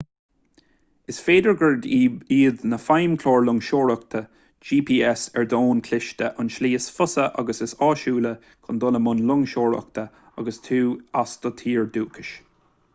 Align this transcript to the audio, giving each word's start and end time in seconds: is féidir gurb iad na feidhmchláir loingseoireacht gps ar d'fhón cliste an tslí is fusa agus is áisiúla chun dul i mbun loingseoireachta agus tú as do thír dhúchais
is 1.11 1.17
féidir 1.25 1.55
gurb 1.57 1.83
iad 2.37 2.63
na 2.71 2.79
feidhmchláir 2.85 3.43
loingseoireacht 3.49 4.15
gps 4.69 5.25
ar 5.41 5.45
d'fhón 5.51 5.83
cliste 5.89 6.31
an 6.45 6.49
tslí 6.55 6.71
is 6.79 6.87
fusa 6.97 7.27
agus 7.43 7.63
is 7.67 7.75
áisiúla 7.89 8.33
chun 8.49 8.81
dul 8.85 8.99
i 9.01 9.03
mbun 9.05 9.23
loingseoireachta 9.33 10.07
agus 10.45 10.61
tú 10.71 10.81
as 11.23 11.37
do 11.47 11.53
thír 11.63 11.89
dhúchais 11.99 12.33